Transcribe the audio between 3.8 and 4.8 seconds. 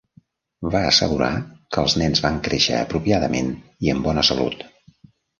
i amb bona salut.